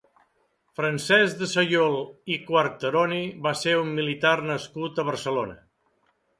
[0.79, 1.97] Francesc de Sayol
[2.37, 5.59] i Quarteroni va ser un militar nascut a Barcelona.